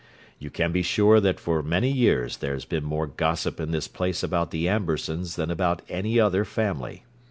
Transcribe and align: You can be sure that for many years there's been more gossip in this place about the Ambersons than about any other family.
You 0.39 0.49
can 0.49 0.71
be 0.71 0.81
sure 0.81 1.19
that 1.19 1.39
for 1.39 1.61
many 1.61 1.91
years 1.91 2.37
there's 2.37 2.65
been 2.65 2.83
more 2.83 3.05
gossip 3.05 3.59
in 3.59 3.69
this 3.69 3.87
place 3.87 4.23
about 4.23 4.49
the 4.49 4.67
Ambersons 4.67 5.35
than 5.35 5.51
about 5.51 5.83
any 5.89 6.19
other 6.19 6.43
family. 6.43 7.03